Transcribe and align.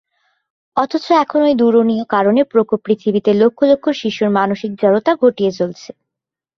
অথচ 0.77 1.05
এখনো 1.23 1.45
এই 1.45 1.55
দূরণীয় 1.55 2.03
কারণের 2.13 2.45
প্রকোপ 2.45 2.79
পৃথিবীতে 2.85 3.31
লক্ষ 3.41 3.59
লক্ষ 3.71 3.85
শিশুর 3.99 4.29
মানসিক 4.37 4.71
জড়তা 4.81 5.11
ঘটিয়ে 5.21 5.51
চলেছে। 5.51 5.89